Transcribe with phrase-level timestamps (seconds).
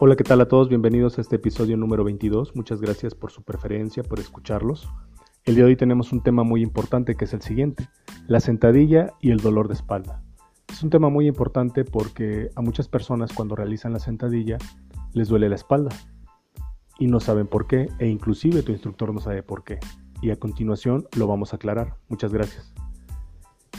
[0.00, 0.68] Hola, ¿qué tal a todos?
[0.68, 2.54] Bienvenidos a este episodio número 22.
[2.54, 4.88] Muchas gracias por su preferencia, por escucharlos.
[5.44, 7.88] El día de hoy tenemos un tema muy importante que es el siguiente,
[8.28, 10.22] la sentadilla y el dolor de espalda.
[10.68, 14.58] Es un tema muy importante porque a muchas personas cuando realizan la sentadilla
[15.14, 15.90] les duele la espalda
[17.00, 19.80] y no saben por qué e inclusive tu instructor no sabe por qué.
[20.22, 21.96] Y a continuación lo vamos a aclarar.
[22.06, 22.72] Muchas gracias.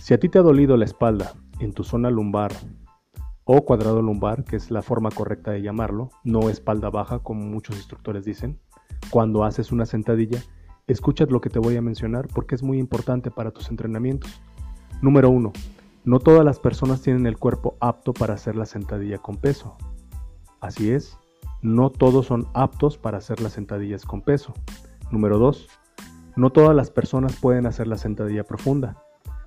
[0.00, 2.52] Si a ti te ha dolido la espalda en tu zona lumbar
[3.44, 7.76] o cuadrado lumbar, que es la forma correcta de llamarlo, no espalda baja como muchos
[7.76, 8.58] instructores dicen.
[9.10, 10.42] Cuando haces una sentadilla,
[10.86, 14.40] escuchad lo que te voy a mencionar porque es muy importante para tus entrenamientos.
[15.02, 15.52] Número 1.
[16.04, 19.76] No todas las personas tienen el cuerpo apto para hacer la sentadilla con peso.
[20.60, 21.18] Así es,
[21.62, 24.52] no todos son aptos para hacer las sentadillas con peso.
[25.10, 25.66] Número 2.
[26.36, 29.02] No todas las personas pueden hacer la sentadilla profunda.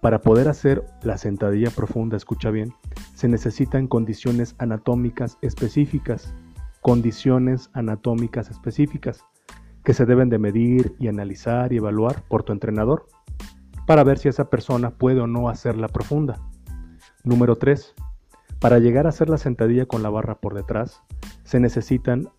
[0.00, 2.74] Para poder hacer la sentadilla profunda, escucha bien,
[3.20, 6.34] se necesitan condiciones anatómicas específicas,
[6.80, 9.22] condiciones anatómicas específicas
[9.84, 13.04] que se deben de medir y analizar y evaluar por tu entrenador
[13.86, 16.40] para ver si esa persona puede o no hacerla profunda.
[17.22, 17.94] Número 3.
[18.58, 21.02] Para llegar a hacer la sentadilla con la barra por detrás,
[21.44, 22.30] se necesitan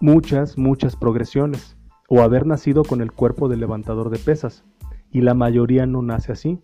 [0.00, 1.76] muchas, muchas progresiones
[2.08, 4.64] o haber nacido con el cuerpo del levantador de pesas
[5.10, 6.62] y la mayoría no nace así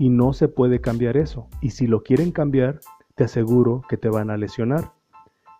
[0.00, 1.46] y no se puede cambiar eso.
[1.60, 2.80] Y si lo quieren cambiar,
[3.16, 4.92] te aseguro que te van a lesionar.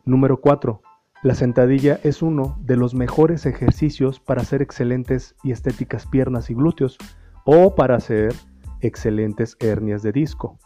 [0.06, 0.80] Número 4.
[1.22, 6.55] La sentadilla es uno de los mejores ejercicios para hacer excelentes y estéticas piernas y
[6.55, 6.96] glúteos
[7.44, 8.34] o para hacer
[8.80, 10.58] excelentes hernias de disco.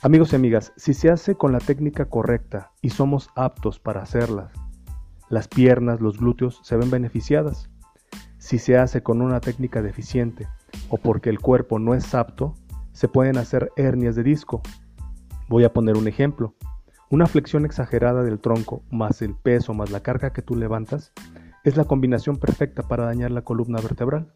[0.00, 4.54] Amigos y amigas, si se hace con la técnica correcta y somos aptos para hacerlas,
[5.28, 7.68] las piernas, los glúteos se ven beneficiadas.
[8.38, 10.48] Si se hace con una técnica deficiente
[10.88, 12.54] o porque el cuerpo no es apto,
[12.92, 14.62] se pueden hacer hernias de disco.
[15.48, 16.54] Voy a poner un ejemplo.
[17.10, 21.12] Una flexión exagerada del tronco más el peso más la carga que tú levantas
[21.64, 24.32] es la combinación perfecta para dañar la columna vertebral.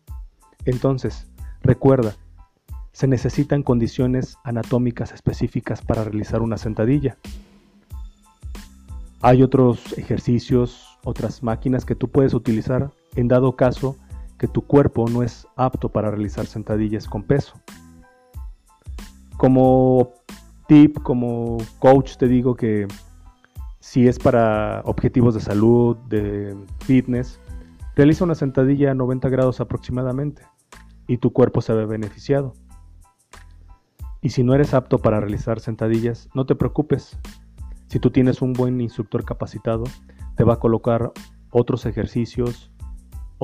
[0.65, 1.31] Entonces,
[1.63, 2.15] recuerda,
[2.93, 7.17] se necesitan condiciones anatómicas específicas para realizar una sentadilla.
[9.21, 13.97] Hay otros ejercicios, otras máquinas que tú puedes utilizar en dado caso
[14.43, 17.55] que tu cuerpo no es apto para realizar sentadillas con peso.
[19.37, 20.15] Como
[20.67, 22.89] tip, como coach, te digo que
[23.79, 27.39] si es para objetivos de salud, de fitness,
[27.95, 30.43] realiza una sentadilla a 90 grados aproximadamente
[31.07, 32.53] y tu cuerpo se ve beneficiado.
[34.23, 37.17] Y si no eres apto para realizar sentadillas, no te preocupes.
[37.87, 39.85] Si tú tienes un buen instructor capacitado,
[40.35, 41.13] te va a colocar
[41.53, 42.72] otros ejercicios,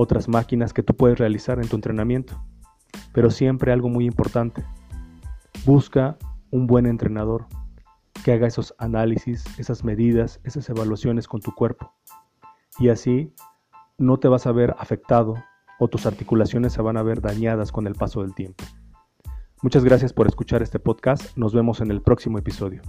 [0.01, 2.41] otras máquinas que tú puedes realizar en tu entrenamiento.
[3.13, 4.65] Pero siempre algo muy importante,
[5.67, 6.17] busca
[6.53, 7.47] un buen entrenador
[8.25, 11.93] que haga esos análisis, esas medidas, esas evaluaciones con tu cuerpo.
[12.79, 13.35] Y así
[13.99, 15.35] no te vas a ver afectado
[15.81, 18.63] o tus articulaciones se van a ver dañadas con el paso del tiempo.
[19.63, 21.37] Muchas gracias por escuchar este podcast.
[21.37, 22.83] Nos vemos en el próximo episodio.